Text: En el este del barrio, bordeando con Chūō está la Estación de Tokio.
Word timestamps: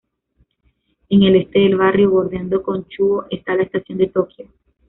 En 1.09 1.21
el 1.21 1.35
este 1.35 1.59
del 1.59 1.75
barrio, 1.77 2.09
bordeando 2.09 2.63
con 2.63 2.87
Chūō 2.87 3.27
está 3.29 3.53
la 3.53 3.61
Estación 3.61 3.99
de 3.99 4.07
Tokio. 4.07 4.49